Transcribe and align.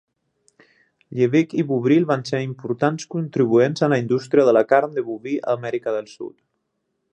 Liebig 1.17 1.53
i 1.63 1.65
Bovril 1.71 2.07
van 2.13 2.25
ser 2.29 2.39
importants 2.45 3.05
contribuents 3.13 3.87
a 3.89 3.93
la 3.95 4.01
indústria 4.05 4.49
de 4.49 4.57
la 4.59 4.67
carn 4.73 4.97
de 4.99 5.07
boví 5.11 5.37
a 5.43 5.55
Amèrica 5.59 5.97
del 5.99 6.09
Sud. 6.17 6.35